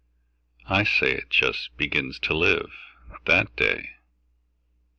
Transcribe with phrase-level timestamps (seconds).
[0.65, 2.71] I say it just Begins to live
[3.27, 3.97] That day.